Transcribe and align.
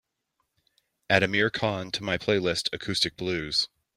Add 1.11 1.21
Amir 1.21 1.51
Khan 1.51 1.91
to 1.91 2.03
my 2.03 2.17
playlist 2.17 2.67
Acoustic 2.73 3.15
Blues 3.17 3.69